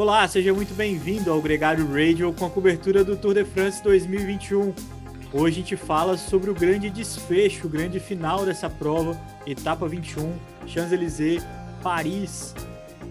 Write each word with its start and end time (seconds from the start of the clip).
Olá, 0.00 0.26
seja 0.26 0.54
muito 0.54 0.72
bem-vindo 0.72 1.30
ao 1.30 1.42
Gregário 1.42 1.86
Radio 1.86 2.32
com 2.32 2.46
a 2.46 2.50
cobertura 2.50 3.04
do 3.04 3.18
Tour 3.18 3.34
de 3.34 3.44
France 3.44 3.82
2021. 3.82 4.72
Hoje 5.30 5.56
a 5.56 5.60
gente 5.60 5.76
fala 5.76 6.16
sobre 6.16 6.48
o 6.48 6.54
grande 6.54 6.88
desfecho, 6.88 7.66
o 7.66 7.70
grande 7.70 8.00
final 8.00 8.46
dessa 8.46 8.70
prova, 8.70 9.14
etapa 9.46 9.86
21, 9.86 10.32
Champs-Élysées, 10.66 11.42
Paris. 11.82 12.54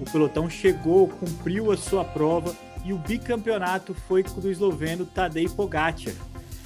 O 0.01 0.11
pelotão 0.11 0.49
chegou, 0.49 1.07
cumpriu 1.07 1.71
a 1.71 1.77
sua 1.77 2.03
prova 2.03 2.55
e 2.83 2.91
o 2.91 2.97
bicampeonato 2.97 3.93
foi 3.93 4.23
do 4.23 4.49
esloveno 4.49 5.05
Tadej 5.05 5.47
Pogacar. 5.49 6.15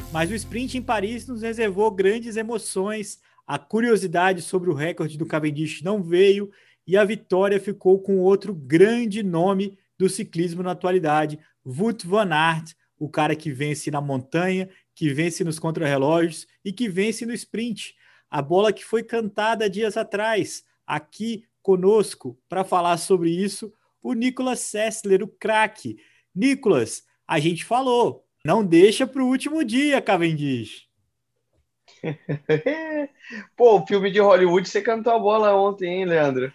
Mas 0.09 0.31
o 0.31 0.35
sprint 0.35 0.77
em 0.77 0.81
Paris 0.81 1.27
nos 1.27 1.41
reservou 1.41 1.91
grandes 1.91 2.37
emoções, 2.37 3.19
a 3.45 3.59
curiosidade 3.59 4.41
sobre 4.41 4.69
o 4.69 4.73
recorde 4.73 5.17
do 5.17 5.25
Cavendish 5.25 5.81
não 5.81 6.01
veio 6.01 6.49
e 6.87 6.95
a 6.95 7.03
vitória 7.03 7.59
ficou 7.59 7.99
com 7.99 8.19
outro 8.19 8.53
grande 8.53 9.21
nome 9.21 9.77
do 9.97 10.09
ciclismo 10.09 10.63
na 10.63 10.71
atualidade, 10.71 11.39
Wout 11.65 12.05
van 12.05 12.31
Aert, 12.33 12.73
o 12.97 13.09
cara 13.09 13.35
que 13.35 13.51
vence 13.51 13.91
na 13.91 14.01
montanha, 14.01 14.69
que 14.95 15.13
vence 15.13 15.43
nos 15.43 15.59
contrarrelógios 15.59 16.47
e 16.63 16.71
que 16.71 16.87
vence 16.87 17.25
no 17.25 17.33
sprint. 17.33 17.95
A 18.29 18.41
bola 18.41 18.73
que 18.73 18.83
foi 18.83 19.03
cantada 19.03 19.69
dias 19.69 19.97
atrás, 19.97 20.63
aqui 20.85 21.45
conosco, 21.61 22.37
para 22.49 22.63
falar 22.63 22.97
sobre 22.97 23.29
isso, 23.29 23.73
o 24.01 24.13
Nicolas 24.13 24.59
Sessler, 24.59 25.23
o 25.23 25.27
craque. 25.27 25.97
Nicolas, 26.35 27.03
a 27.27 27.39
gente 27.39 27.63
falou, 27.63 28.25
não 28.45 28.65
deixa 28.65 29.07
para 29.07 29.23
o 29.23 29.27
último 29.27 29.63
dia, 29.63 30.01
Cavendish. 30.01 30.87
Pô, 33.55 33.79
o 33.79 33.87
filme 33.87 34.11
de 34.11 34.19
Hollywood, 34.19 34.67
você 34.67 34.81
cantou 34.81 35.13
a 35.13 35.19
bola 35.19 35.55
ontem, 35.55 35.99
hein, 35.99 36.05
Leandro? 36.05 36.51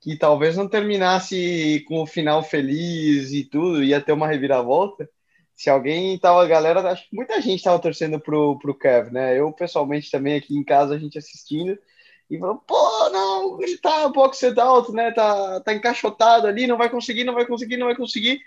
Que 0.00 0.16
talvez 0.16 0.56
não 0.56 0.68
terminasse 0.68 1.84
com 1.88 2.02
o 2.02 2.06
final 2.06 2.42
feliz 2.42 3.32
e 3.32 3.44
tudo, 3.44 3.82
ia 3.82 4.00
ter 4.00 4.12
uma 4.12 4.28
reviravolta. 4.28 5.08
Se 5.54 5.68
alguém 5.68 6.16
tava, 6.18 6.46
galera, 6.46 6.80
acho 6.92 7.08
que 7.08 7.16
muita 7.16 7.40
gente 7.40 7.64
tava 7.64 7.80
torcendo 7.80 8.20
pro, 8.20 8.56
pro 8.60 8.78
Kev, 8.78 9.10
né? 9.10 9.38
Eu, 9.38 9.52
pessoalmente, 9.52 10.10
também 10.10 10.36
aqui 10.36 10.56
em 10.56 10.62
casa, 10.62 10.94
a 10.94 10.98
gente 10.98 11.18
assistindo, 11.18 11.76
e 12.30 12.38
falou, 12.38 12.58
pô, 12.58 13.10
não, 13.10 13.60
ele 13.62 13.76
tá 13.78 14.06
um 14.06 14.12
pouco 14.12 14.36
né? 14.92 15.10
Tá, 15.10 15.60
tá 15.60 15.74
encaixotado 15.74 16.46
ali, 16.46 16.66
não 16.66 16.76
vai 16.76 16.88
conseguir, 16.88 17.24
não 17.24 17.34
vai 17.34 17.46
conseguir, 17.46 17.76
não 17.76 17.86
vai 17.86 17.96
conseguir. 17.96 18.40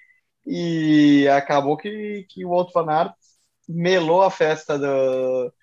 E 0.45 1.27
acabou 1.27 1.75
que, 1.75 2.25
que 2.30 2.45
o 2.45 2.52
Otto 2.52 2.71
Van 2.73 2.89
Aert 2.89 3.13
melou 3.67 4.21
a 4.21 4.31
festa 4.31 4.77
do, 4.77 5.53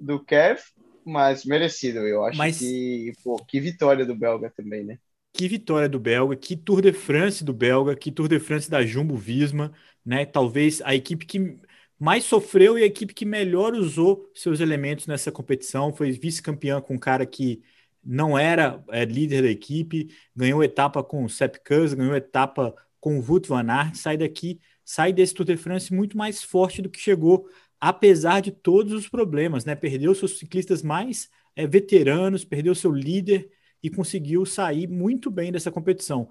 do 0.00 0.24
Kev, 0.24 0.60
mas 1.04 1.44
merecido, 1.44 2.00
eu 2.00 2.24
acho 2.24 2.36
mas... 2.36 2.58
que, 2.58 3.12
pô, 3.24 3.36
que 3.44 3.60
vitória 3.60 4.04
do 4.04 4.14
belga 4.14 4.52
também, 4.54 4.84
né? 4.84 4.98
Que 5.32 5.46
vitória 5.48 5.88
do 5.88 6.00
belga, 6.00 6.34
que 6.36 6.56
Tour 6.56 6.80
de 6.82 6.92
France 6.92 7.44
do 7.44 7.52
belga, 7.52 7.94
que 7.94 8.10
Tour 8.10 8.28
de 8.28 8.40
France 8.40 8.68
da 8.68 8.84
Jumbo 8.84 9.16
Visma, 9.16 9.72
né? 10.04 10.26
Talvez 10.26 10.80
a 10.82 10.94
equipe 10.94 11.24
que 11.26 11.58
mais 11.98 12.24
sofreu 12.24 12.78
e 12.78 12.82
a 12.82 12.86
equipe 12.86 13.14
que 13.14 13.24
melhor 13.24 13.74
usou 13.74 14.28
seus 14.34 14.60
elementos 14.60 15.06
nessa 15.06 15.30
competição. 15.30 15.92
Foi 15.92 16.10
vice-campeã 16.10 16.80
com 16.80 16.94
um 16.94 16.98
cara 16.98 17.24
que 17.26 17.62
não 18.04 18.36
era 18.38 18.82
é, 18.90 19.04
líder 19.04 19.42
da 19.42 19.48
equipe, 19.50 20.08
ganhou 20.34 20.62
etapa 20.64 21.02
com 21.04 21.24
o 21.24 21.28
Sepp 21.28 21.56
Kuss, 21.66 21.94
ganhou 21.94 22.16
etapa 22.16 22.74
com 23.00 23.18
o 23.18 23.22
Wout 23.22 23.48
van 23.48 23.68
Aert, 23.70 23.94
sai 23.96 24.16
daqui, 24.16 24.60
sai 24.84 25.12
desse 25.12 25.34
Tour 25.34 25.46
de 25.46 25.56
France 25.56 25.92
muito 25.92 26.16
mais 26.16 26.42
forte 26.42 26.82
do 26.82 26.90
que 26.90 26.98
chegou 26.98 27.48
apesar 27.80 28.40
de 28.40 28.50
todos 28.50 28.92
os 28.92 29.08
problemas, 29.08 29.64
né? 29.64 29.74
Perdeu 29.74 30.14
seus 30.14 30.38
ciclistas 30.38 30.82
mais 30.82 31.28
é, 31.54 31.66
veteranos, 31.66 32.44
perdeu 32.44 32.74
seu 32.74 32.90
líder 32.92 33.48
e 33.82 33.90
conseguiu 33.90 34.44
sair 34.44 34.86
muito 34.86 35.30
bem 35.30 35.52
dessa 35.52 35.70
competição. 35.70 36.30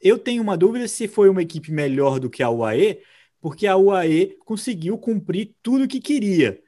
Eu 0.00 0.18
tenho 0.18 0.42
uma 0.42 0.56
dúvida 0.56 0.88
se 0.88 1.06
foi 1.06 1.28
uma 1.28 1.42
equipe 1.42 1.70
melhor 1.70 2.18
do 2.18 2.28
que 2.28 2.42
a 2.42 2.50
UAE, 2.50 3.02
porque 3.40 3.66
a 3.66 3.76
UAE 3.76 4.36
conseguiu 4.44 4.98
cumprir 4.98 5.54
tudo 5.62 5.84
o 5.84 5.88
que 5.88 6.00
queria. 6.00 6.62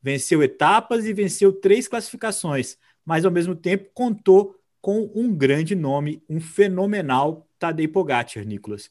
Venceu 0.00 0.42
etapas 0.42 1.04
e 1.06 1.12
venceu 1.12 1.52
três 1.52 1.86
classificações, 1.86 2.76
mas 3.04 3.24
ao 3.24 3.30
mesmo 3.30 3.54
tempo 3.54 3.90
contou 3.94 4.56
com 4.80 5.10
um 5.14 5.32
grande 5.32 5.76
nome, 5.76 6.22
um 6.28 6.40
fenomenal 6.40 7.48
Tadej 7.58 7.86
Pogacar, 7.86 8.44
Nicolas. 8.44 8.90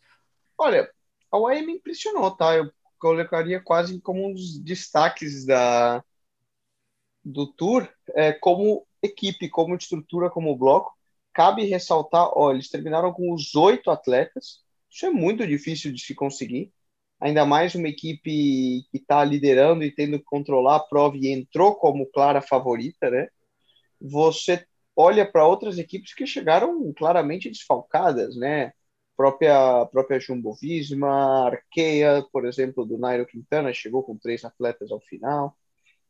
Olha, 0.58 0.90
a 1.30 1.38
UAE 1.38 1.66
me 1.66 1.74
impressionou, 1.74 2.32
tá? 2.32 2.56
Eu 2.56 2.72
colocaria 2.98 3.60
quase 3.60 4.00
como 4.00 4.26
um 4.26 4.34
dos 4.34 4.58
destaques 4.60 5.46
da, 5.46 6.02
do 7.24 7.46
Tour, 7.48 7.90
é, 8.16 8.32
como 8.32 8.88
equipe, 9.04 9.50
como 9.50 9.76
estrutura, 9.76 10.30
como 10.30 10.56
bloco. 10.56 10.92
Cabe 11.34 11.66
ressaltar, 11.66 12.30
ó, 12.36 12.52
eles 12.52 12.70
terminaram 12.70 13.14
com 13.14 13.34
os 13.34 13.56
oito 13.56 13.90
atletas, 13.90 14.60
isso 14.90 15.06
é 15.06 15.10
muito 15.10 15.48
difícil 15.48 15.94
de 15.94 16.02
se 16.02 16.14
conseguir, 16.14 16.74
ainda 17.20 17.46
mais 17.46 17.74
uma 17.76 17.88
equipe 17.88 18.84
que 18.92 18.98
está 18.98 19.24
liderando 19.24 19.84
e 19.84 19.92
tendo 19.92 20.20
que 20.20 20.26
controlar 20.26 20.78
a 20.78 20.80
prova 20.82 21.16
e 21.18 21.30
entrou 21.30 21.76
como 21.76 22.06
clara 22.08 22.42
favorita, 22.42 23.10
né? 23.10 23.30
Você 24.02 24.66
olha 24.96 25.30
para 25.30 25.48
outras 25.48 25.78
equipes 25.78 26.14
que 26.14 26.28
chegaram 26.28 26.92
claramente 26.94 27.50
desfalcadas, 27.50 28.36
né? 28.36 28.74
própria 29.22 29.86
própria 29.86 30.20
Jumbo 30.20 30.54
Visma, 30.56 31.46
Arkea, 31.46 32.26
por 32.32 32.46
exemplo, 32.46 32.86
do 32.86 32.98
Nairo 32.98 33.26
Quintana, 33.28 33.72
chegou 33.72 34.04
com 34.04 34.18
três 34.18 34.44
atletas 34.44 34.92
ao 34.92 35.00
final. 35.00 35.56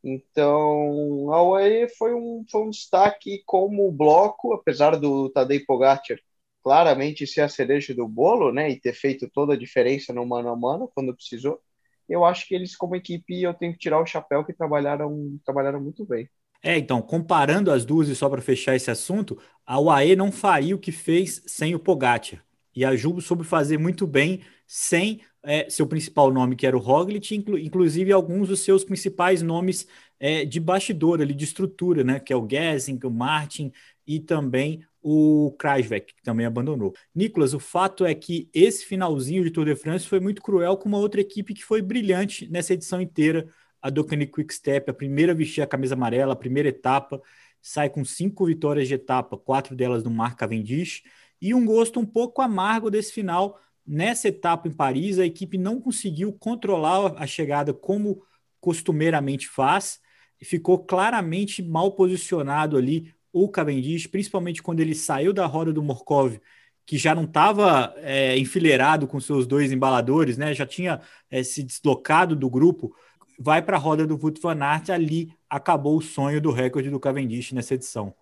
Então, 0.04 1.32
a 1.32 1.44
UAE 1.44 1.90
foi 1.90 2.14
um, 2.14 2.44
foi 2.50 2.62
um 2.64 2.70
destaque 2.70 3.44
como 3.46 3.92
bloco, 3.92 4.54
apesar 4.54 4.96
do 4.98 5.30
Tadej 5.30 5.66
Pogacar 5.66 6.18
claramente 6.64 7.26
ser 7.26 7.42
a 7.42 7.50
cereja 7.50 7.94
do 7.94 8.08
bolo, 8.08 8.52
né, 8.52 8.70
e 8.70 8.80
ter 8.80 8.94
feito 8.94 9.30
toda 9.30 9.54
a 9.54 9.58
diferença 9.58 10.14
no 10.14 10.26
mano 10.26 10.50
a 10.50 10.56
mano 10.56 10.92
quando 10.94 11.16
precisou. 11.16 11.60
Eu 12.08 12.26
acho 12.26 12.48
que 12.48 12.54
eles, 12.54 12.76
como 12.76 12.96
equipe, 12.96 13.42
eu 13.42 13.54
tenho 13.54 13.74
que 13.74 13.80
tirar 13.80 14.00
o 14.00 14.06
chapéu 14.06 14.44
que 14.46 14.54
trabalharam, 14.54 15.40
trabalharam 15.46 15.82
muito 15.82 16.06
bem. 16.06 16.30
É, 16.64 16.78
então, 16.78 17.02
comparando 17.02 17.72
as 17.72 17.84
duas 17.86 18.08
e 18.08 18.16
só 18.16 18.30
para 18.30 18.42
fechar 18.42 18.76
esse 18.76 18.92
assunto, 18.92 19.40
a 19.66 19.80
UAE 19.80 20.16
não 20.16 20.32
faria 20.32 20.76
o 20.76 20.80
que 20.80 20.92
fez 20.92 21.42
sem 21.48 21.74
o 21.74 21.80
Pogacar. 21.80 22.44
E 22.76 22.86
a 22.86 22.96
Jumbo 22.96 23.22
soube 23.22 23.44
fazer 23.44 23.78
muito 23.78 24.06
bem 24.06 24.42
sem 24.68 25.22
é, 25.44 25.70
seu 25.70 25.88
principal 25.88 26.32
nome, 26.32 26.56
que 26.56 26.68
era 26.68 26.78
o 26.78 26.80
Roglic, 26.80 27.36
inclu 27.36 27.58
inclusive 27.58 28.12
alguns 28.12 28.48
dos 28.48 28.60
seus 28.60 28.84
principais 28.84 29.42
nomes 29.42 29.88
é, 30.20 30.46
de 30.46 30.60
bastidor 30.60 31.22
ali, 31.22 31.34
de 31.34 31.44
estrutura, 31.44 32.04
né? 32.04 32.20
Que 32.20 32.32
é 32.32 32.36
o 32.36 32.48
Gessing, 32.48 33.00
o 33.04 33.10
Martin 33.10 33.72
e 34.06 34.20
também 34.20 34.86
o 35.02 35.56
Krajvek, 35.58 36.14
que 36.14 36.22
também 36.22 36.46
abandonou. 36.46 36.94
Nicolas, 37.14 37.54
o 37.54 37.60
fato 37.60 38.06
é 38.06 38.14
que 38.14 38.50
esse 38.54 38.86
finalzinho 38.86 39.44
de 39.44 39.50
Tour 39.50 39.66
de 39.66 39.76
France 39.76 40.06
foi 40.06 40.20
muito 40.20 40.42
cruel 40.42 40.78
com 40.78 40.88
uma 40.88 41.00
outra 41.00 41.22
equipe 41.22 41.54
que 41.54 41.66
foi 41.66 41.82
brilhante 41.82 42.48
nessa 42.52 42.74
edição 42.74 43.02
inteira, 43.02 43.48
a 43.82 43.90
Docani 43.90 44.28
Quick 44.28 44.54
Step, 44.54 44.92
a 44.92 44.94
primeira 44.94 45.32
a 45.32 45.36
vestir 45.36 45.62
a 45.62 45.68
camisa 45.68 45.96
amarela, 45.96 46.34
a 46.34 46.36
primeira 46.36 46.70
etapa, 46.70 47.20
sai 47.60 47.90
com 47.90 48.06
cinco 48.06 48.46
vitórias 48.46 48.88
de 48.88 48.94
etapa, 48.94 49.38
quatro 49.38 49.76
delas 49.76 50.04
no 50.04 50.12
Mark 50.12 50.38
Cavendish, 50.38 51.02
e 51.42 51.54
um 51.56 51.66
gosto 51.66 52.00
um 52.00 52.06
pouco 52.06 52.42
amargo 52.42 52.92
desse 52.92 53.12
final. 53.12 53.60
Nessa 53.86 54.28
etapa 54.28 54.68
em 54.68 54.72
Paris, 54.72 55.20
a 55.20 55.26
equipe 55.26 55.58
não 55.58 55.82
conseguiu 55.82 56.32
controlar 56.34 57.16
a 57.18 57.26
chegada 57.26 57.74
como 57.74 58.24
costumeiramente 58.60 59.48
faz, 59.48 60.00
e 60.42 60.46
ficou 60.46 60.80
claramente 60.80 61.62
mal 61.62 61.92
posicionado 61.92 62.76
ali 62.76 63.14
o 63.32 63.48
Cavendish, 63.48 64.08
principalmente 64.08 64.62
quando 64.62 64.80
ele 64.80 64.96
saiu 64.96 65.32
da 65.32 65.46
roda 65.46 65.72
do 65.72 65.84
Morkov, 65.84 66.40
que 66.86 66.98
já 66.98 67.14
não 67.14 67.24
estava 67.24 67.94
é, 67.98 68.38
enfileirado 68.38 69.08
com 69.08 69.20
seus 69.20 69.46
dois 69.46 69.72
embaladores, 69.72 70.38
né? 70.38 70.54
já 70.54 70.66
tinha 70.66 71.00
é, 71.30 71.44
se 71.44 71.64
deslocado 71.64 72.36
do 72.36 72.50
grupo, 72.50 72.94
vai 73.40 73.62
para 73.62 73.78
a 73.78 73.80
roda 73.80 74.06
do 74.06 74.20
Wout 74.22 74.42
van 74.42 74.62
Aert, 74.62 74.90
ali 74.90 75.32
acabou 75.50 75.98
o 75.98 76.02
sonho 76.02 76.42
do 76.42 76.52
recorde 76.52 76.90
do 76.90 77.00
Cavendish 77.00 77.54
nessa 77.54 77.76
edição. 77.76 78.14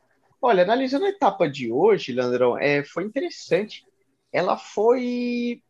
Olha, 0.42 0.64
analisando 0.64 1.06
a 1.06 1.10
etapa 1.10 1.50
de 1.50 1.72
hoje, 1.72 2.14
Landrão, 2.14 2.58
é, 2.58 2.84
foi 2.84 3.04
interessante. 3.04 3.84
Ela 4.32 4.58
foi 4.58 5.62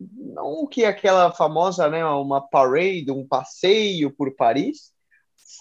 não 0.00 0.66
que 0.66 0.84
aquela 0.84 1.32
famosa, 1.32 1.88
né, 1.90 2.04
uma 2.04 2.40
parade, 2.40 3.10
um 3.10 3.26
passeio 3.26 4.10
por 4.10 4.34
Paris, 4.36 4.92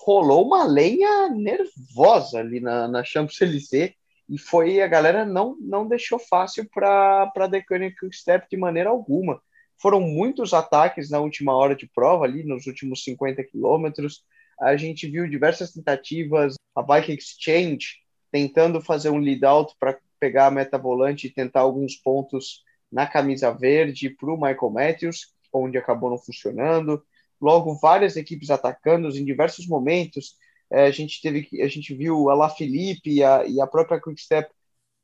rolou 0.06 0.46
uma 0.46 0.64
lenha 0.64 1.30
nervosa 1.30 2.40
ali 2.40 2.60
na, 2.60 2.88
na 2.88 3.04
Champs-Élysées 3.04 3.94
e 4.30 4.38
foi 4.38 4.82
a 4.82 4.88
galera 4.88 5.26
não 5.26 5.58
não 5.60 5.88
deixou 5.88 6.20
fácil 6.20 6.70
para 6.70 7.50
The 7.50 7.62
Quick 7.62 8.16
Step 8.16 8.48
de 8.50 8.58
maneira 8.58 8.90
alguma. 8.90 9.42
Foram 9.80 10.02
muitos 10.02 10.54
ataques 10.54 11.10
na 11.10 11.20
última 11.20 11.56
hora 11.56 11.76
de 11.76 11.88
prova 11.88 12.26
ali 12.26 12.44
nos 12.44 12.68
últimos 12.68 13.04
50 13.04 13.44
quilômetros. 13.44 14.24
A 14.60 14.76
gente 14.76 15.08
viu 15.08 15.30
diversas 15.30 15.72
tentativas, 15.72 16.56
a 16.76 16.82
Bike 16.82 17.14
Exchange 17.14 18.00
tentando 18.32 18.82
fazer 18.82 19.10
um 19.10 19.20
lead 19.20 19.46
out 19.46 19.74
para 19.80 19.98
pegar 20.20 20.48
a 20.48 20.52
meta 20.52 20.78
volante 20.78 21.28
e 21.28 21.34
tentar 21.34 21.62
alguns 21.62 21.96
pontos 21.96 22.64
na 22.92 23.06
camisa 23.06 23.52
verde 23.52 24.10
para 24.10 24.32
o 24.32 24.36
Michael 24.38 24.72
Matthews, 24.72 25.34
onde 25.54 25.78
acabou 25.78 26.10
não 26.10 26.18
funcionando. 26.18 27.04
Logo, 27.40 27.76
várias 27.76 28.16
equipes 28.16 28.50
atacando 28.50 29.10
em 29.10 29.26
diversos 29.26 29.68
momentos. 29.68 30.36
É, 30.70 30.86
a 30.86 30.92
gente 30.92 31.22
teve 31.22 31.48
a 31.62 31.68
gente 31.68 31.94
viu 31.94 32.30
a 32.30 32.36
La 32.36 32.50
Felipe 32.50 33.10
e 33.12 33.24
a, 33.24 33.46
e 33.46 33.62
a 33.62 33.68
própria 33.68 34.02
Quickstep 34.02 34.52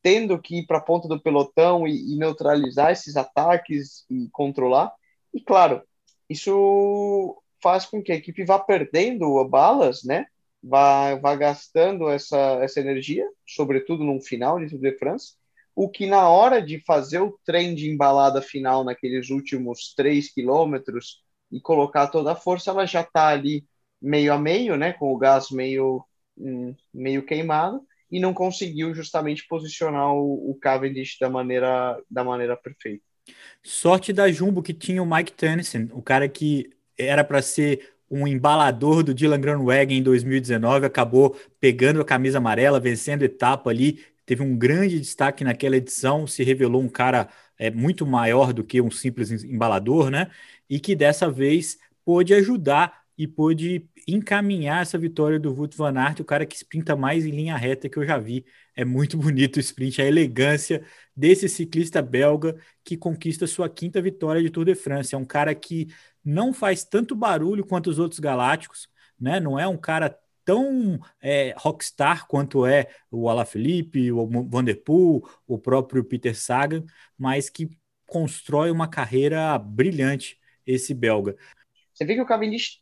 tendo 0.02 0.40
que 0.40 0.60
ir 0.60 0.68
para 0.68 0.80
a 0.80 0.82
ponta 0.82 1.08
do 1.08 1.22
pelotão 1.22 1.88
e, 1.88 2.14
e, 2.14 2.18
neutralizar 2.18 2.92
esses 2.92 3.16
ataques 3.16 4.06
e 4.10 4.30
controlar. 4.32 4.92
E 5.34 5.42
claro, 5.42 5.82
isso 6.30 7.42
faz 7.62 7.86
com 7.86 8.04
que 8.04 8.12
a 8.12 8.16
equipe 8.16 8.44
vá 8.44 8.60
perdendo 8.60 9.44
balas, 9.46 10.04
né? 10.04 10.26
Vá 10.64 11.36
gastando 11.36 12.10
essa, 12.10 12.38
essa 12.62 12.80
energia, 12.80 13.28
sobretudo 13.46 14.04
no 14.04 14.22
final 14.22 14.60
de 14.60 14.70
Tour 14.70 14.80
de 14.80 14.98
France, 14.98 15.34
o 15.76 15.90
que 15.90 16.06
na 16.06 16.30
hora 16.30 16.62
de 16.62 16.80
fazer 16.86 17.20
o 17.20 17.38
trem 17.46 17.76
de 17.76 17.90
embalada 17.90 18.42
final 18.42 18.84
naqueles 18.84 19.30
últimos 19.30 19.94
três 19.96 20.32
quilômetros 20.32 21.22
e 21.52 21.60
colocar 21.60 22.08
toda 22.08 22.32
a 22.32 22.36
força, 22.36 22.72
ela 22.72 22.86
já 22.86 23.02
está 23.02 23.28
ali 23.28 23.66
meio 24.02 24.34
a 24.34 24.38
meio, 24.38 24.78
né, 24.78 24.94
com 24.94 25.12
o 25.14 25.18
gás 25.18 25.50
meio, 25.50 26.04
hum, 26.38 26.76
meio 26.94 27.26
queimado, 27.26 27.82
e 28.12 28.20
não 28.20 28.34
conseguiu 28.34 28.94
justamente 28.94 29.46
posicionar 29.48 30.14
o, 30.14 30.52
o 30.52 30.56
Cavendish 30.62 31.18
da 31.20 31.30
maneira, 31.30 32.00
da 32.10 32.24
maneira 32.24 32.56
perfeita. 32.56 33.04
Sorte 33.64 34.12
da 34.12 34.32
Jumbo 34.32 34.62
que 34.62 34.74
tinha 34.74 35.02
o 35.02 35.06
Mike 35.06 35.34
Tennyson, 35.34 35.88
o 35.92 36.02
cara 36.02 36.28
que 36.28 36.70
era 36.98 37.24
para 37.24 37.42
ser 37.42 37.93
um 38.14 38.28
embalador 38.28 39.02
do 39.04 39.14
Dylan 39.14 39.42
Groenewegen 39.42 39.98
em 39.98 40.04
2019, 40.04 40.86
acabou 40.86 41.36
pegando 41.60 42.00
a 42.00 42.06
camisa 42.06 42.38
amarela, 42.38 42.80
vencendo 42.80 43.24
etapa 43.24 43.72
ali, 43.72 44.04
teve 44.24 44.44
um 44.44 44.56
grande 44.56 45.00
destaque 45.00 45.44
naquela 45.44 45.78
edição, 45.78 46.28
se 46.28 46.44
revelou 46.44 46.82
um 46.82 46.88
cara 46.88 47.28
é, 47.58 47.72
muito 47.72 48.06
maior 48.06 48.54
do 48.54 48.64
que 48.64 48.80
um 48.80 48.92
simples 48.92 49.32
embalador, 49.44 50.12
né? 50.12 50.30
E 50.70 50.80
que 50.80 50.96
dessa 50.96 51.30
vez 51.30 51.78
pôde 52.06 52.36
ajudar 52.36 53.02
e 53.18 53.28
pôde 53.28 53.88
encaminhar 54.08 54.82
essa 54.82 54.98
vitória 54.98 55.40
do 55.40 55.54
Wout 55.54 55.76
van 55.76 55.98
Aert, 55.98 56.20
o 56.20 56.26
cara 56.26 56.46
que 56.46 56.56
sprinta 56.56 56.96
mais 56.96 57.26
em 57.26 57.32
linha 57.32 57.56
reta 57.56 57.90
que 57.90 57.98
eu 57.98 58.06
já 58.06 58.18
vi. 58.20 58.46
É 58.76 58.86
muito 58.86 59.18
bonito 59.18 59.58
o 59.58 59.60
sprint, 59.60 60.02
a 60.02 60.06
elegância 60.06 60.84
desse 61.16 61.50
ciclista 61.50 62.02
belga 62.02 62.56
que 62.84 62.96
conquista 62.98 63.48
sua 63.48 63.70
quinta 63.70 64.02
vitória 64.02 64.42
de 64.42 64.50
Tour 64.52 64.66
de 64.66 64.76
France. 64.76 65.16
É 65.16 65.18
um 65.18 65.26
cara 65.26 65.54
que 65.56 65.88
não 66.24 66.54
faz 66.54 66.84
tanto 66.84 67.16
barulho 67.16 67.66
quanto 67.66 67.90
os 67.90 68.00
outros 68.00 68.20
galácticos, 68.20 68.88
né? 69.20 69.40
Não 69.40 69.60
é 69.60 69.68
um 69.68 69.78
cara 69.78 70.18
tão 70.46 71.00
é, 71.22 71.54
rockstar 71.58 72.28
quanto 72.28 72.66
é 72.66 72.90
o 73.10 73.30
Alaphilippe, 73.30 74.12
o 74.12 74.28
Van 74.48 74.64
Der 74.64 74.82
Poel, 74.84 75.22
o 75.48 75.58
próprio 75.58 76.04
Peter 76.04 76.36
Sagan, 76.36 76.84
mas 77.18 77.50
que 77.50 77.70
constrói 78.06 78.70
uma 78.72 78.88
carreira 78.88 79.58
brilhante 79.58 80.40
esse 80.66 80.94
belga. 80.94 81.36
Você 81.94 82.06
vê 82.06 82.16
que 82.16 82.22
o 82.22 82.26
Cavendish 82.26 82.82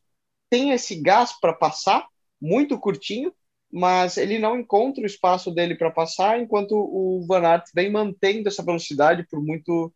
tem 0.50 0.72
esse 0.72 0.96
gás 0.96 1.40
para 1.40 1.54
passar, 1.54 2.06
muito 2.40 2.80
curtinho, 2.80 3.34
mas 3.72 4.18
ele 4.18 4.38
não 4.38 4.60
encontra 4.60 5.04
o 5.04 5.06
espaço 5.06 5.52
dele 5.52 5.76
para 5.76 5.92
passar, 5.92 6.40
enquanto 6.40 6.74
o 6.74 7.26
Van 7.26 7.42
Aert 7.48 7.66
vem 7.74 7.90
mantendo 7.90 8.50
essa 8.50 8.64
velocidade 8.64 9.26
por 9.30 9.42
muito, 9.42 9.94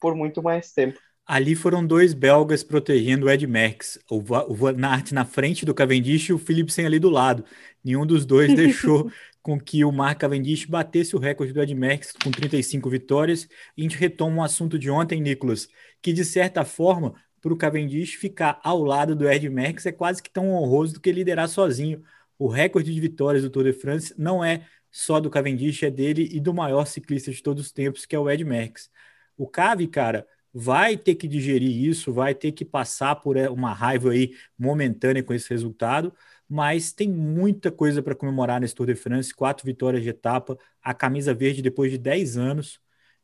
por 0.00 0.14
muito 0.14 0.42
mais 0.42 0.72
tempo. 0.72 0.98
Ali 1.28 1.54
foram 1.54 1.86
dois 1.86 2.14
belgas 2.14 2.64
protegendo 2.64 3.26
o 3.26 3.30
Ed 3.30 3.46
Merckx, 3.46 3.98
o 4.10 4.18
Van 4.18 4.82
Aert 4.82 5.12
na 5.12 5.26
frente 5.26 5.66
do 5.66 5.74
Cavendish 5.74 6.30
e 6.30 6.32
o 6.32 6.38
Philipsen 6.38 6.86
ali 6.86 6.98
do 6.98 7.10
lado. 7.10 7.44
Nenhum 7.84 8.06
dos 8.06 8.24
dois 8.24 8.54
deixou 8.56 9.12
com 9.42 9.60
que 9.60 9.84
o 9.84 9.92
Mark 9.92 10.18
Cavendish 10.18 10.64
batesse 10.64 11.14
o 11.14 11.18
recorde 11.18 11.52
do 11.52 11.60
Ed 11.60 11.74
Merckx 11.74 12.12
com 12.12 12.30
35 12.30 12.88
vitórias. 12.88 13.46
E 13.76 13.80
a 13.80 13.82
gente 13.82 13.98
retoma 13.98 14.36
um 14.36 14.42
assunto 14.42 14.78
de 14.78 14.88
ontem, 14.88 15.20
Nicolas, 15.20 15.68
que 16.00 16.14
de 16.14 16.24
certa 16.24 16.64
forma 16.64 17.12
para 17.42 17.52
o 17.52 17.58
Cavendish 17.58 18.14
ficar 18.14 18.58
ao 18.64 18.82
lado 18.82 19.14
do 19.14 19.28
Ed 19.28 19.50
Merckx 19.50 19.84
é 19.84 19.92
quase 19.92 20.22
que 20.22 20.30
tão 20.30 20.48
honroso 20.48 20.94
do 20.94 21.00
que 21.00 21.12
liderar 21.12 21.50
sozinho. 21.50 22.02
O 22.38 22.48
recorde 22.48 22.94
de 22.94 23.00
vitórias 23.02 23.42
do 23.42 23.50
Tour 23.50 23.64
de 23.64 23.74
France 23.74 24.14
não 24.16 24.42
é 24.42 24.66
só 24.90 25.20
do 25.20 25.28
Cavendish, 25.28 25.82
é 25.82 25.90
dele 25.90 26.26
e 26.32 26.40
do 26.40 26.54
maior 26.54 26.86
ciclista 26.86 27.30
de 27.30 27.42
todos 27.42 27.66
os 27.66 27.70
tempos, 27.70 28.06
que 28.06 28.16
é 28.16 28.18
o 28.18 28.30
Ed 28.30 28.42
Merckx. 28.46 28.88
O 29.36 29.46
Cave, 29.46 29.86
cara, 29.88 30.26
vai 30.52 30.96
ter 30.96 31.14
que 31.14 31.28
digerir 31.28 31.70
isso, 31.70 32.12
vai 32.12 32.34
ter 32.34 32.52
que 32.52 32.64
passar 32.64 33.16
por 33.16 33.36
é, 33.36 33.48
uma 33.48 33.72
raiva 33.72 34.10
aí 34.10 34.34
momentânea 34.58 35.22
com 35.22 35.34
esse 35.34 35.48
resultado, 35.50 36.12
mas 36.48 36.92
tem 36.92 37.08
muita 37.08 37.70
coisa 37.70 38.02
para 38.02 38.14
comemorar 38.14 38.60
nesse 38.60 38.74
Tour 38.74 38.86
de 38.86 38.94
France, 38.94 39.34
quatro 39.34 39.66
vitórias 39.66 40.02
de 40.02 40.08
etapa, 40.08 40.58
a 40.82 40.94
camisa 40.94 41.34
verde 41.34 41.62
depois 41.62 41.90
de 41.90 41.98
10 41.98 42.36
anos 42.36 42.80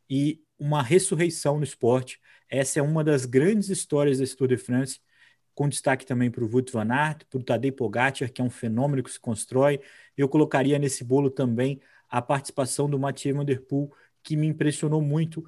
e 0.08 0.42
uma 0.58 0.82
ressurreição 0.82 1.58
no 1.58 1.64
esporte. 1.64 2.20
Essa 2.48 2.80
é 2.80 2.82
uma 2.82 3.02
das 3.02 3.24
grandes 3.24 3.68
histórias 3.70 4.18
desse 4.18 4.36
Tour 4.36 4.48
de 4.48 4.56
France, 4.56 5.00
com 5.54 5.68
destaque 5.68 6.04
também 6.04 6.30
para 6.30 6.44
o 6.44 6.48
Wout 6.50 6.72
van 6.72 6.92
Aert, 6.92 7.24
para 7.30 7.38
o 7.38 7.42
Tadej 7.42 7.72
Pogacar, 7.72 8.30
que 8.32 8.40
é 8.40 8.44
um 8.44 8.50
fenômeno 8.50 9.02
que 9.02 9.10
se 9.10 9.20
constrói. 9.20 9.80
Eu 10.16 10.28
colocaria 10.28 10.78
nesse 10.78 11.04
bolo 11.04 11.30
também 11.30 11.80
a 12.08 12.20
participação 12.20 12.88
do 12.88 12.98
Mathieu 12.98 13.36
Van 13.36 13.44
Der 13.44 13.62
Poel, 13.62 13.90
que 14.22 14.36
me 14.36 14.46
impressionou 14.46 15.00
muito, 15.02 15.44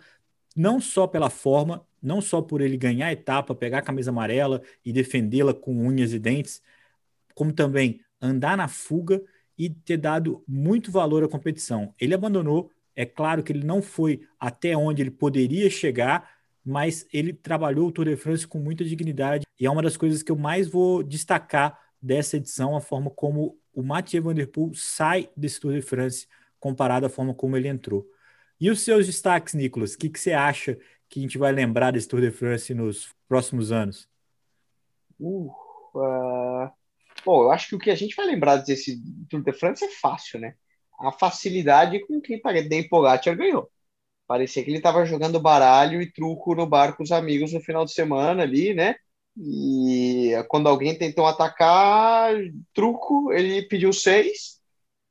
não 0.57 0.81
só 0.81 1.07
pela 1.07 1.29
forma, 1.29 1.87
não 2.03 2.21
só 2.21 2.41
por 2.41 2.63
ele 2.63 2.77
ganhar 2.77 3.09
a 3.09 3.13
etapa, 3.13 3.55
pegar 3.55 3.79
a 3.79 3.83
camisa 3.83 4.11
amarela 4.11 4.63
e 4.85 4.93
defendê-la 4.93 5.53
com 5.53 5.87
unhas 5.87 6.13
e 6.15 6.19
dentes, 6.19 6.63
como 7.35 7.53
também 7.53 8.01
andar 8.21 8.57
na 8.57 8.67
fuga 8.67 9.23
e 9.59 9.69
ter 9.69 9.99
dado 9.99 10.43
muito 10.49 10.91
valor 10.91 11.23
à 11.23 11.29
competição. 11.29 11.95
Ele 12.01 12.15
abandonou, 12.15 12.71
é 12.95 13.05
claro 13.05 13.43
que 13.43 13.53
ele 13.53 13.65
não 13.65 13.83
foi 13.83 14.27
até 14.41 14.77
onde 14.77 15.03
ele 15.03 15.11
poderia 15.11 15.69
chegar, 15.69 16.37
mas 16.65 17.07
ele 17.13 17.33
trabalhou 17.33 17.89
o 17.89 17.93
Tour 17.93 18.07
de 18.07 18.17
France 18.17 18.47
com 18.47 18.59
muita 18.59 18.85
dignidade 18.85 19.47
e 19.61 19.67
é 19.67 19.71
uma 19.71 19.83
das 19.83 19.97
coisas 19.97 20.23
que 20.23 20.33
eu 20.33 20.37
mais 20.37 20.69
vou 20.69 21.03
destacar 21.03 21.79
dessa 22.01 22.37
edição, 22.37 22.77
a 22.77 22.81
forma 22.81 23.11
como 23.11 23.59
o 23.73 23.83
Mathieu 23.83 24.23
Van 24.23 24.35
Der 24.35 24.49
Poel 24.49 24.73
sai 24.75 25.29
desse 25.37 25.61
Tour 25.61 25.75
de 25.75 25.83
France 25.83 26.27
comparado 26.59 27.07
à 27.07 27.09
forma 27.09 27.35
como 27.35 27.57
ele 27.57 27.69
entrou. 27.69 28.07
E 28.61 28.71
os 28.71 28.81
seus 28.81 29.07
destaques, 29.07 29.55
Nicolas? 29.55 29.95
O 29.95 29.99
que, 29.99 30.09
que 30.09 30.19
você 30.19 30.33
acha 30.33 30.79
que 31.09 31.21
a 31.21 31.23
gente 31.23 31.39
vai 31.39 31.53
lembrar 31.53 31.91
desse 31.91 32.09
Tour 32.09 32.21
de 32.21 32.31
France 32.31 32.75
nos 32.75 33.15
próximos 33.29 33.71
anos? 33.71 34.09
Uh, 35.21 35.51
uh... 35.95 36.71
Bom, 37.25 37.43
eu 37.43 37.53
acho 37.53 37.69
que 37.69 37.75
o 37.75 37.79
que 37.79 37.91
a 37.91 37.95
gente 37.95 38.15
vai 38.15 38.27
lembrar 38.27 38.57
desse 38.57 39.01
Tour 39.29 39.43
de 39.43 39.53
France 39.53 39.85
é 39.85 39.89
fácil, 39.89 40.41
né? 40.41 40.55
A 40.99 41.13
facilidade 41.13 42.01
com 42.07 42.21
que 42.21 42.39
Tadej 42.39 42.89
Pogacar 42.89 43.37
ganhou. 43.37 43.71
Parecia 44.27 44.65
que 44.65 44.71
ele 44.71 44.79
estava 44.79 45.05
jogando 45.05 45.41
baralho 45.41 46.01
e 46.03 46.11
truco 46.11 46.55
no 46.55 46.67
bar 46.67 46.97
com 46.97 47.03
os 47.03 47.13
amigos 47.13 47.53
no 47.53 47.61
final 47.61 47.85
de 47.85 47.93
semana 47.93 48.43
ali, 48.43 48.75
né? 48.75 48.97
E 49.37 50.33
quando 50.49 50.69
alguém 50.69 50.97
tentou 50.97 51.27
atacar, 51.27 52.33
truco, 52.73 53.33
ele 53.33 53.63
pediu 53.69 53.93
seis 53.93 54.61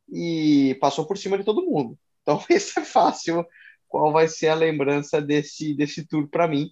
e 0.09 0.77
passou 0.81 1.05
por 1.05 1.17
cima 1.17 1.37
de 1.37 1.43
todo 1.43 1.65
mundo. 1.65 1.97
Então, 2.25 2.43
isso 2.49 2.79
é 2.79 2.83
fácil. 2.85 3.45
Qual 3.87 4.11
vai 4.11 4.27
ser 4.27 4.47
a 4.49 4.55
lembrança 4.55 5.21
desse, 5.21 5.75
desse 5.75 6.07
tour 6.07 6.27
para 6.29 6.47
mim? 6.47 6.71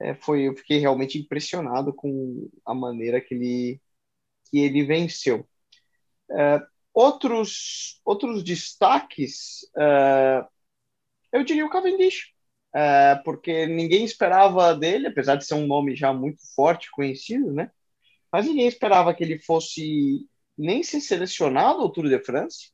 É, 0.00 0.14
foi, 0.14 0.44
eu 0.48 0.56
fiquei 0.56 0.78
realmente 0.78 1.18
impressionado 1.18 1.92
com 1.94 2.48
a 2.64 2.74
maneira 2.74 3.20
que 3.20 3.34
ele, 3.34 3.80
que 4.50 4.58
ele 4.60 4.84
venceu. 4.84 5.48
É, 6.30 6.60
outros, 6.94 8.00
outros 8.04 8.44
destaques. 8.44 9.60
É, 9.78 10.44
eu 11.32 11.44
diria 11.44 11.66
o 11.66 11.70
Cavendish, 11.70 12.32
é, 12.74 13.16
porque 13.24 13.66
ninguém 13.66 14.04
esperava 14.04 14.74
dele, 14.74 15.08
apesar 15.08 15.36
de 15.36 15.46
ser 15.46 15.54
um 15.54 15.66
nome 15.66 15.96
já 15.96 16.12
muito 16.12 16.40
forte, 16.54 16.90
conhecido, 16.92 17.52
né? 17.52 17.70
Mas 18.32 18.46
ninguém 18.46 18.68
esperava 18.68 19.14
que 19.14 19.24
ele 19.24 19.40
fosse 19.40 20.26
nem 20.58 20.82
ser 20.82 21.00
selecionado 21.00 21.80
ao 21.80 21.90
Tour 21.90 22.08
de 22.08 22.20
France, 22.24 22.73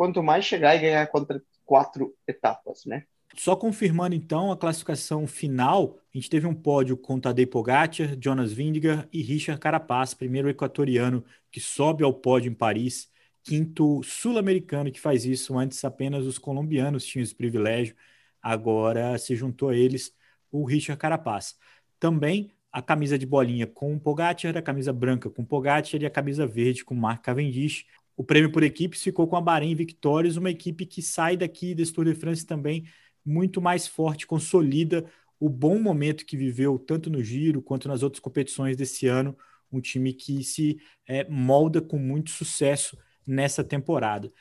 quanto 0.00 0.22
mais 0.22 0.46
chegar 0.46 0.74
e 0.74 0.78
ganhar 0.78 1.06
contra 1.08 1.42
quatro 1.62 2.16
etapas, 2.26 2.86
né? 2.86 3.04
Só 3.36 3.54
confirmando 3.54 4.14
então 4.14 4.50
a 4.50 4.56
classificação 4.56 5.26
final, 5.26 5.98
a 6.14 6.16
gente 6.16 6.30
teve 6.30 6.46
um 6.46 6.54
pódio 6.54 6.96
com 6.96 7.20
Tadej 7.20 7.46
Pogacar, 7.46 8.18
Jonas 8.18 8.50
Vingegaard 8.50 9.06
e 9.12 9.20
Richard 9.20 9.60
Carapaz, 9.60 10.14
primeiro 10.14 10.48
equatoriano 10.48 11.22
que 11.52 11.60
sobe 11.60 12.02
ao 12.02 12.14
pódio 12.14 12.50
em 12.50 12.54
Paris 12.54 13.10
quinto 13.42 14.02
sul-americano 14.02 14.90
que 14.90 14.98
faz 14.98 15.26
isso. 15.26 15.58
Antes 15.58 15.84
apenas 15.84 16.24
os 16.24 16.38
colombianos 16.38 17.04
tinham 17.04 17.22
esse 17.22 17.34
privilégio, 17.34 17.94
agora 18.40 19.18
se 19.18 19.36
juntou 19.36 19.68
a 19.68 19.76
eles 19.76 20.14
o 20.50 20.64
Richard 20.64 20.98
Carapaz. 20.98 21.58
Também 21.98 22.50
a 22.72 22.80
camisa 22.80 23.18
de 23.18 23.26
bolinha 23.26 23.66
com 23.66 23.94
o 23.94 24.00
Pogacar, 24.00 24.56
a 24.56 24.62
camisa 24.62 24.94
branca 24.94 25.28
com 25.28 25.42
o 25.42 25.46
Pogacar 25.46 26.00
e 26.00 26.06
a 26.06 26.10
camisa 26.10 26.46
verde 26.46 26.86
com 26.86 26.94
o 26.94 26.96
Mark 26.96 27.22
Cavendish. 27.22 27.84
O 28.16 28.24
prêmio 28.24 28.52
por 28.52 28.62
equipes 28.62 29.02
ficou 29.02 29.26
com 29.26 29.36
a 29.36 29.40
Bahrein 29.40 29.74
Victorious, 29.74 30.36
uma 30.36 30.50
equipe 30.50 30.84
que 30.84 31.00
sai 31.00 31.36
daqui 31.36 31.74
desse 31.74 31.92
Tour 31.92 32.04
de 32.04 32.14
France 32.14 32.44
também 32.44 32.84
muito 33.24 33.60
mais 33.60 33.86
forte, 33.86 34.26
consolida 34.26 35.04
o 35.38 35.48
bom 35.48 35.78
momento 35.78 36.26
que 36.26 36.36
viveu 36.36 36.78
tanto 36.78 37.08
no 37.08 37.22
Giro 37.22 37.62
quanto 37.62 37.88
nas 37.88 38.02
outras 38.02 38.20
competições 38.20 38.76
desse 38.76 39.06
ano. 39.06 39.36
Um 39.72 39.80
time 39.80 40.12
que 40.12 40.42
se 40.44 40.80
é, 41.06 41.24
molda 41.28 41.80
com 41.80 41.98
muito 41.98 42.30
sucesso 42.30 42.98
nessa 43.26 43.62
temporada. 43.62 44.32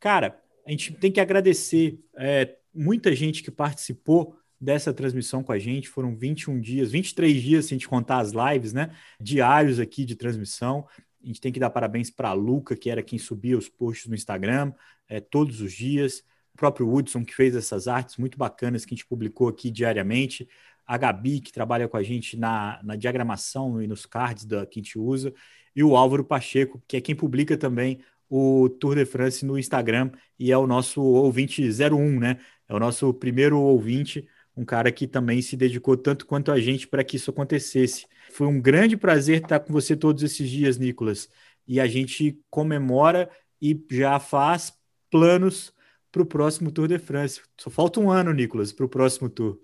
Cara, 0.00 0.40
a 0.66 0.70
gente 0.70 0.92
tem 0.94 1.10
que 1.10 1.20
agradecer 1.20 2.00
é, 2.16 2.56
muita 2.74 3.14
gente 3.14 3.42
que 3.42 3.50
participou 3.50 4.36
dessa 4.60 4.92
transmissão 4.92 5.42
com 5.42 5.52
a 5.52 5.58
gente. 5.58 5.88
Foram 5.88 6.16
21 6.16 6.60
dias, 6.60 6.90
23 6.90 7.42
dias, 7.42 7.64
se 7.64 7.74
a 7.74 7.76
gente 7.76 7.88
contar 7.88 8.18
as 8.18 8.32
lives, 8.32 8.72
né? 8.72 8.90
Diários 9.20 9.80
aqui 9.80 10.04
de 10.04 10.16
transmissão. 10.16 10.86
A 11.22 11.26
gente 11.26 11.40
tem 11.40 11.52
que 11.52 11.60
dar 11.60 11.70
parabéns 11.70 12.10
para 12.10 12.30
a 12.30 12.32
Luca, 12.32 12.74
que 12.76 12.90
era 12.90 13.02
quem 13.02 13.18
subia 13.18 13.56
os 13.56 13.68
posts 13.68 14.08
no 14.08 14.14
Instagram 14.14 14.72
é, 15.08 15.20
todos 15.20 15.60
os 15.60 15.72
dias. 15.72 16.24
o 16.54 16.56
próprio 16.56 16.88
Woodson, 16.88 17.24
que 17.24 17.34
fez 17.34 17.54
essas 17.54 17.88
artes 17.88 18.16
muito 18.16 18.36
bacanas 18.36 18.84
que 18.84 18.94
a 18.94 18.96
gente 18.96 19.06
publicou 19.06 19.48
aqui 19.48 19.70
diariamente, 19.70 20.48
a 20.86 20.96
Gabi, 20.96 21.40
que 21.40 21.52
trabalha 21.52 21.88
com 21.88 21.96
a 21.96 22.02
gente 22.02 22.36
na, 22.36 22.80
na 22.82 22.96
diagramação 22.96 23.80
e 23.80 23.86
nos 23.86 24.04
cards 24.04 24.44
da, 24.44 24.66
que 24.66 24.80
a 24.80 24.82
gente 24.82 24.98
usa, 24.98 25.32
e 25.74 25.82
o 25.82 25.96
Álvaro 25.96 26.24
Pacheco, 26.24 26.82
que 26.86 26.96
é 26.96 27.00
quem 27.00 27.14
publica 27.14 27.56
também 27.56 28.00
o 28.28 28.68
Tour 28.68 28.94
de 28.96 29.04
France 29.04 29.44
no 29.44 29.58
Instagram 29.58 30.10
e 30.38 30.50
é 30.50 30.56
o 30.56 30.66
nosso 30.66 31.02
ouvinte 31.02 31.62
01, 31.62 32.18
né? 32.18 32.38
É 32.68 32.74
o 32.74 32.78
nosso 32.78 33.12
primeiro 33.12 33.60
ouvinte, 33.60 34.26
um 34.56 34.64
cara 34.64 34.92
que 34.92 35.06
também 35.06 35.40
se 35.40 35.56
dedicou 35.56 35.96
tanto 35.96 36.26
quanto 36.26 36.52
a 36.52 36.60
gente 36.60 36.86
para 36.86 37.02
que 37.02 37.16
isso 37.16 37.30
acontecesse. 37.30 38.06
Foi 38.30 38.46
um 38.46 38.60
grande 38.60 38.96
prazer 38.96 39.42
estar 39.42 39.60
com 39.60 39.72
você 39.72 39.96
todos 39.96 40.22
esses 40.22 40.48
dias, 40.48 40.78
Nicolas. 40.78 41.28
E 41.66 41.80
a 41.80 41.86
gente 41.86 42.38
comemora 42.50 43.30
e 43.60 43.78
já 43.90 44.18
faz 44.18 44.72
planos 45.10 45.72
para 46.10 46.22
o 46.22 46.26
próximo 46.26 46.70
Tour 46.70 46.88
de 46.88 46.98
France. 46.98 47.40
Só 47.58 47.70
falta 47.70 48.00
um 48.00 48.10
ano, 48.10 48.32
Nicolas, 48.32 48.72
para 48.72 48.84
o 48.84 48.88
próximo 48.88 49.30
Tour. 49.30 49.58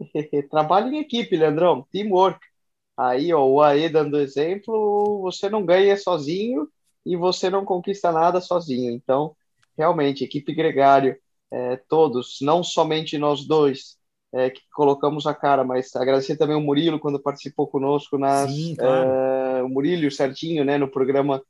Trabalho 0.50 0.88
em 0.92 1.00
equipe, 1.00 1.36
Leandrão. 1.36 1.86
Teamwork. 1.92 2.40
Aí, 2.96 3.32
ó, 3.32 3.44
o 3.44 3.60
AE 3.60 3.88
dando 3.88 4.18
exemplo, 4.18 5.20
você 5.22 5.48
não 5.48 5.64
ganha 5.64 5.96
sozinho 5.96 6.68
e 7.04 7.16
você 7.16 7.50
não 7.50 7.64
conquista 7.64 8.12
nada 8.12 8.40
sozinho. 8.40 8.92
Então, 8.92 9.34
realmente, 9.76 10.24
equipe 10.24 10.54
gregário, 10.54 11.16
é, 11.52 11.76
todos, 11.76 12.38
não 12.40 12.64
somente 12.64 13.18
nós 13.18 13.46
dois 13.46 13.98
é, 14.32 14.48
que 14.48 14.62
colocamos 14.74 15.26
a 15.26 15.34
cara, 15.34 15.62
mas 15.62 15.94
agradecer 15.94 16.36
também 16.36 16.56
o 16.56 16.60
Murilo 16.60 16.98
quando 16.98 17.20
participou 17.20 17.68
conosco 17.68 18.16
nas 18.16 18.50
Sim, 18.50 18.74
claro. 18.74 19.10
é, 19.10 19.62
o 19.62 19.68
Murilo 19.68 20.04
e 20.04 20.06
o 20.06 20.12
Certinho, 20.12 20.64
né, 20.64 20.78
no 20.78 20.88
programa 20.88 21.42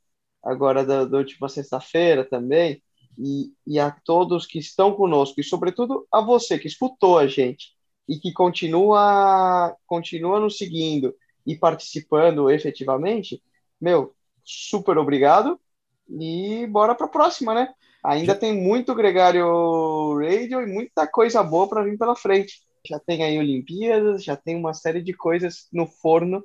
agora 0.43 0.85
da, 0.85 1.05
da 1.05 1.17
última 1.17 1.47
sexta-feira 1.47 2.25
também, 2.25 2.83
e, 3.17 3.53
e 3.65 3.79
a 3.79 3.91
todos 3.91 4.45
que 4.45 4.59
estão 4.59 4.93
conosco, 4.93 5.39
e 5.39 5.43
sobretudo 5.43 6.05
a 6.11 6.19
você 6.19 6.59
que 6.59 6.67
escutou 6.67 7.17
a 7.17 7.27
gente 7.27 7.71
e 8.09 8.17
que 8.17 8.33
continua, 8.33 9.73
continua 9.85 10.39
nos 10.39 10.57
seguindo 10.57 11.15
e 11.45 11.55
participando 11.55 12.49
efetivamente, 12.49 13.41
meu, 13.79 14.13
super 14.43 14.97
obrigado 14.97 15.57
e 16.09 16.67
bora 16.67 16.95
para 16.95 17.05
a 17.05 17.09
próxima, 17.09 17.53
né? 17.53 17.69
Ainda 18.03 18.35
tem 18.35 18.53
muito 18.53 18.93
Gregário 18.93 20.17
Radio 20.19 20.61
e 20.61 20.65
muita 20.65 21.07
coisa 21.07 21.41
boa 21.41 21.67
para 21.67 21.83
vir 21.83 21.97
pela 21.97 22.15
frente. 22.15 22.61
Já 22.85 22.99
tem 22.99 23.23
aí 23.23 23.37
Olimpíadas, 23.37 24.23
já 24.23 24.35
tem 24.35 24.57
uma 24.57 24.73
série 24.73 25.01
de 25.01 25.13
coisas 25.13 25.67
no 25.71 25.87
forno 25.87 26.43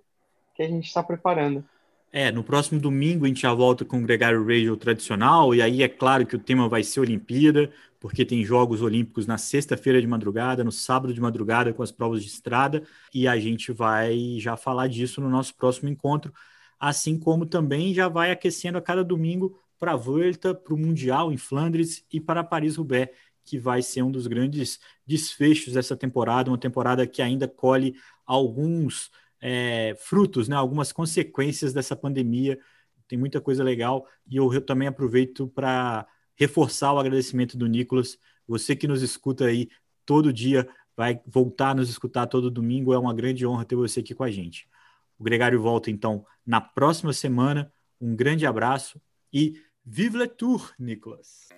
que 0.55 0.63
a 0.63 0.69
gente 0.69 0.87
está 0.87 1.03
preparando. 1.03 1.65
É, 2.11 2.33
no 2.33 2.43
próximo 2.43 2.81
domingo 2.81 3.25
a 3.25 3.29
gente 3.29 3.43
já 3.43 3.53
volta 3.53 3.85
com 3.85 3.99
o 3.99 4.03
Gregário 4.03 4.41
Radio 4.41 4.77
tradicional, 4.77 5.55
e 5.55 5.61
aí 5.61 5.83
é 5.83 5.89
claro 5.89 6.25
que 6.25 6.37
o 6.37 6.39
tema 6.39 6.69
vai 6.69 6.83
ser 6.83 7.01
Olimpíada, 7.01 7.71
porque 8.01 8.25
tem 8.25 8.43
Jogos 8.45 8.81
Olímpicos 8.81 9.27
na 9.27 9.37
sexta-feira 9.37 10.01
de 10.01 10.07
madrugada, 10.07 10.65
no 10.65 10.73
sábado 10.73 11.13
de 11.13 11.21
madrugada 11.21 11.73
com 11.75 11.83
as 11.83 11.93
provas 11.93 12.23
de 12.23 12.29
estrada, 12.29 12.83
e 13.13 13.29
a 13.29 13.39
gente 13.39 13.73
vai 13.73 14.37
já 14.39 14.57
falar 14.57 14.89
disso 14.89 15.21
no 15.21 15.29
nosso 15.29 15.55
próximo 15.55 15.91
encontro, 15.91 16.33
assim 16.79 17.19
como 17.19 17.47
também 17.47 17.93
já 17.93 18.09
vai 18.09 18.31
aquecendo 18.31 18.79
a 18.79 18.83
cada 18.83 19.03
domingo 19.03 19.59
para 19.79 19.93
a 19.93 19.97
Volta, 19.97 20.55
para 20.55 20.75
o 20.75 20.79
Mundial 20.79 21.33
em 21.33 21.37
Flandres 21.37 22.05
e 22.13 22.21
para 22.21 22.45
Paris-Roubaix, 22.45 23.11
que 23.45 23.59
vai 23.59 23.81
ser 23.81 24.03
um 24.03 24.11
dos 24.11 24.27
grandes 24.27 24.79
desfechos 25.07 25.75
dessa 25.75 25.97
temporada, 25.97 26.51
uma 26.51 26.59
temporada 26.59 27.07
que 27.07 27.23
ainda 27.23 27.49
colhe 27.49 27.95
alguns 28.27 29.11
é, 29.41 29.95
frutos, 29.99 30.49
né, 30.49 30.57
algumas 30.57 30.93
consequências 30.93 31.73
dessa 31.73 31.97
pandemia. 31.97 32.59
Tem 33.07 33.19
muita 33.19 33.41
coisa 33.41 33.65
legal 33.65 34.07
e 34.29 34.37
eu, 34.37 34.61
também 34.61 34.89
aproveito 34.89 35.49
para 35.49 36.07
reforçar 36.37 36.93
o 36.93 36.99
agradecimento 36.99 37.57
do 37.57 37.67
Nicolas. 37.67 38.19
Você 38.47 38.77
que 38.77 38.87
nos 38.87 39.03
escuta 39.03 39.47
aí 39.47 39.69
todo 40.05 40.33
dia, 40.33 40.69
vai 40.97 41.21
voltar 41.27 41.71
a 41.71 41.75
nos 41.75 41.89
escutar 41.89 42.27
todo 42.27 42.51
domingo. 42.51 42.93
É 42.93 42.99
uma 42.99 43.15
grande 43.15 43.47
honra 43.47 43.65
ter 43.65 43.77
você 43.77 44.01
aqui 44.01 44.15
com 44.15 44.25
a 44.25 44.31
gente. 44.31 44.69
O 45.19 45.25
Gregário 45.25 45.61
volta 45.61 45.91
então 45.91 46.25
na 46.47 46.61
próxima 46.61 47.13
semana. 47.13 47.73
Um 48.01 48.15
grande 48.15 48.47
abraço 48.47 49.01
e 49.33 49.61
vive 49.85 50.17
le 50.17 50.29
tour, 50.29 50.73
Nicolas! 50.79 51.49